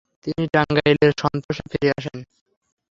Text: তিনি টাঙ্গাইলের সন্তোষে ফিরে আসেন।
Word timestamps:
তিনি 0.23 0.43
টাঙ্গাইলের 0.53 1.11
সন্তোষে 1.21 1.63
ফিরে 1.71 1.89
আসেন। 1.97 2.17